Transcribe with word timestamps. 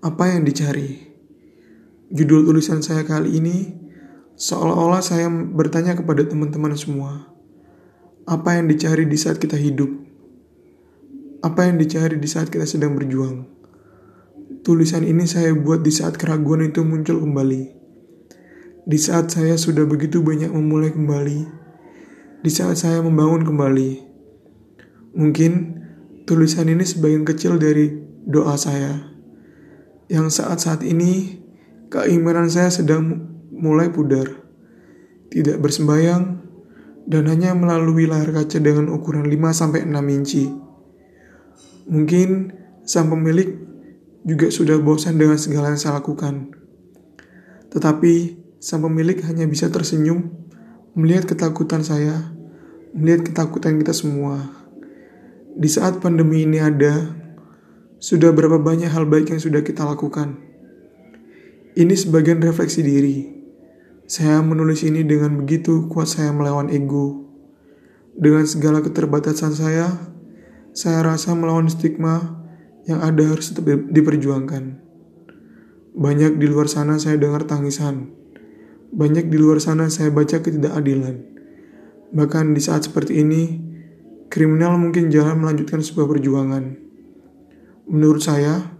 Apa 0.00 0.32
yang 0.32 0.48
dicari? 0.48 1.12
Judul 2.08 2.48
tulisan 2.48 2.80
saya 2.80 3.04
kali 3.04 3.36
ini 3.36 3.68
seolah-olah 4.32 5.04
saya 5.04 5.28
bertanya 5.28 5.92
kepada 5.92 6.24
teman-teman 6.24 6.72
semua. 6.72 7.28
Apa 8.24 8.56
yang 8.56 8.72
dicari 8.72 9.04
di 9.04 9.20
saat 9.20 9.36
kita 9.36 9.60
hidup? 9.60 9.92
Apa 11.44 11.68
yang 11.68 11.76
dicari 11.76 12.16
di 12.16 12.24
saat 12.24 12.48
kita 12.48 12.64
sedang 12.64 12.96
berjuang? 12.96 13.44
Tulisan 14.64 15.04
ini 15.04 15.28
saya 15.28 15.52
buat 15.52 15.84
di 15.84 15.92
saat 15.92 16.16
keraguan 16.16 16.64
itu 16.64 16.80
muncul 16.80 17.20
kembali. 17.20 17.62
Di 18.88 18.96
saat 18.96 19.28
saya 19.28 19.60
sudah 19.60 19.84
begitu 19.84 20.24
banyak 20.24 20.48
memulai 20.48 20.96
kembali. 20.96 21.44
Di 22.40 22.48
saat 22.48 22.80
saya 22.80 23.04
membangun 23.04 23.44
kembali. 23.44 24.00
Mungkin 25.12 25.52
tulisan 26.24 26.72
ini 26.72 26.88
sebagian 26.88 27.28
kecil 27.28 27.60
dari 27.60 28.00
doa 28.24 28.56
saya 28.56 29.09
yang 30.10 30.26
saat-saat 30.26 30.82
ini 30.82 31.38
keimanan 31.86 32.50
saya 32.50 32.74
sedang 32.74 33.30
mulai 33.54 33.94
pudar. 33.94 34.26
Tidak 35.30 35.62
bersembayang 35.62 36.42
dan 37.06 37.30
hanya 37.30 37.54
melalui 37.54 38.10
layar 38.10 38.34
kaca 38.34 38.58
dengan 38.58 38.90
ukuran 38.90 39.30
5-6 39.30 39.86
inci. 40.10 40.50
Mungkin 41.86 42.50
sang 42.82 43.06
pemilik 43.06 43.54
juga 44.26 44.50
sudah 44.50 44.82
bosan 44.82 45.14
dengan 45.14 45.38
segala 45.38 45.70
yang 45.70 45.78
saya 45.78 46.02
lakukan. 46.02 46.50
Tetapi 47.70 48.14
sang 48.58 48.82
pemilik 48.82 49.22
hanya 49.30 49.46
bisa 49.46 49.70
tersenyum 49.70 50.34
melihat 50.98 51.30
ketakutan 51.30 51.86
saya, 51.86 52.34
melihat 52.90 53.30
ketakutan 53.30 53.78
kita 53.78 53.94
semua. 53.94 54.50
Di 55.54 55.70
saat 55.70 56.02
pandemi 56.02 56.42
ini 56.42 56.58
ada, 56.58 57.19
sudah 58.00 58.32
berapa 58.32 58.56
banyak 58.56 58.88
hal 58.88 59.04
baik 59.04 59.28
yang 59.28 59.44
sudah 59.44 59.60
kita 59.60 59.84
lakukan? 59.84 60.40
Ini 61.76 61.92
sebagian 61.92 62.40
refleksi 62.40 62.80
diri. 62.80 63.28
Saya 64.08 64.40
menulis 64.40 64.80
ini 64.88 65.04
dengan 65.04 65.44
begitu 65.44 65.84
kuat 65.92 66.08
saya 66.08 66.32
melawan 66.32 66.72
ego. 66.72 67.28
Dengan 68.16 68.48
segala 68.48 68.80
keterbatasan 68.80 69.52
saya, 69.52 70.00
saya 70.72 71.04
rasa 71.04 71.36
melawan 71.36 71.68
stigma 71.68 72.40
yang 72.88 73.04
ada 73.04 73.20
harus 73.20 73.52
tetap 73.52 73.68
diperjuangkan. 73.68 74.80
Banyak 75.92 76.40
di 76.40 76.46
luar 76.48 76.72
sana 76.72 76.96
saya 76.96 77.20
dengar 77.20 77.44
tangisan. 77.44 78.16
Banyak 78.96 79.28
di 79.28 79.36
luar 79.36 79.60
sana 79.60 79.92
saya 79.92 80.08
baca 80.08 80.40
ketidakadilan. 80.40 81.20
Bahkan 82.16 82.56
di 82.56 82.64
saat 82.64 82.88
seperti 82.88 83.20
ini, 83.20 83.60
kriminal 84.32 84.80
mungkin 84.80 85.12
jalan 85.12 85.44
melanjutkan 85.44 85.84
sebuah 85.84 86.08
perjuangan 86.16 86.89
menurut 87.90 88.22
saya 88.22 88.70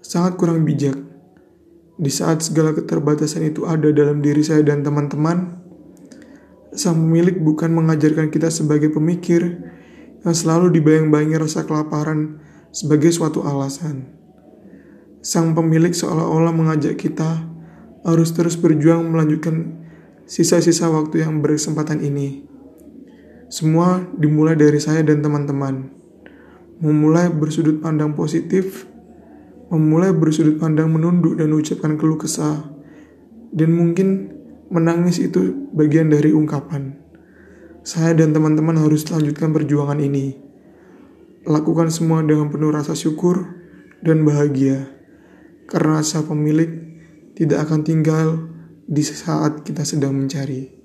sangat 0.00 0.40
kurang 0.40 0.64
bijak. 0.64 0.96
Di 1.96 2.08
saat 2.08 2.40
segala 2.40 2.72
keterbatasan 2.72 3.52
itu 3.52 3.68
ada 3.68 3.92
dalam 3.92 4.24
diri 4.24 4.40
saya 4.40 4.64
dan 4.64 4.80
teman-teman, 4.80 5.60
sang 6.72 6.96
pemilik 6.96 7.36
bukan 7.40 7.72
mengajarkan 7.72 8.32
kita 8.32 8.48
sebagai 8.48 8.92
pemikir 8.92 9.60
yang 10.24 10.34
selalu 10.34 10.72
dibayang-bayangi 10.76 11.36
rasa 11.40 11.68
kelaparan 11.68 12.40
sebagai 12.72 13.12
suatu 13.12 13.44
alasan. 13.44 14.12
Sang 15.20 15.52
pemilik 15.56 15.92
seolah-olah 15.92 16.52
mengajak 16.52 16.96
kita 17.00 17.48
harus 18.04 18.32
terus 18.36 18.60
berjuang 18.60 19.08
melanjutkan 19.08 19.84
sisa-sisa 20.28 20.92
waktu 20.92 21.24
yang 21.24 21.40
berkesempatan 21.40 22.04
ini. 22.04 22.44
Semua 23.48 24.04
dimulai 24.16 24.58
dari 24.58 24.76
saya 24.82 25.00
dan 25.00 25.22
teman-teman 25.24 25.96
memulai 26.80 27.32
bersudut 27.32 27.80
pandang 27.80 28.12
positif, 28.12 28.84
memulai 29.72 30.12
bersudut 30.12 30.60
pandang 30.60 30.92
menunduk 30.92 31.40
dan 31.40 31.50
ucapkan 31.56 31.96
keluh 31.96 32.20
kesah, 32.20 32.68
dan 33.50 33.72
mungkin 33.72 34.36
menangis 34.68 35.22
itu 35.22 35.70
bagian 35.72 36.12
dari 36.12 36.34
ungkapan. 36.36 37.00
Saya 37.86 38.18
dan 38.18 38.34
teman-teman 38.34 38.76
harus 38.82 39.06
lanjutkan 39.06 39.54
perjuangan 39.54 40.02
ini. 40.02 40.34
Lakukan 41.46 41.94
semua 41.94 42.26
dengan 42.26 42.50
penuh 42.50 42.74
rasa 42.74 42.98
syukur 42.98 43.46
dan 44.02 44.26
bahagia, 44.26 44.90
karena 45.70 46.02
rasa 46.02 46.26
pemilik 46.26 46.68
tidak 47.38 47.70
akan 47.70 47.80
tinggal 47.86 48.28
di 48.90 49.02
saat 49.06 49.62
kita 49.62 49.86
sedang 49.86 50.18
mencari. 50.18 50.75